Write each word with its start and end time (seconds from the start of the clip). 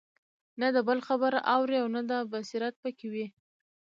نه 0.59 0.67
د 0.75 0.77
بل 0.87 0.99
خبره 1.07 1.39
اوري 1.55 1.77
او 1.81 1.87
نه 1.95 2.01
دا 2.11 2.19
بصيرت 2.33 2.75
په 2.83 2.89
كي 2.97 3.07
وي 3.13 3.27